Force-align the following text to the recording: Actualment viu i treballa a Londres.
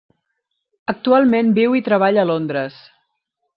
Actualment 0.93 1.53
viu 1.59 1.77
i 1.81 1.85
treballa 1.91 2.25
a 2.25 2.29
Londres. 2.33 2.83